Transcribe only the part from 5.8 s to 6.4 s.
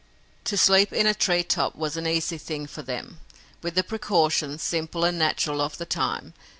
time.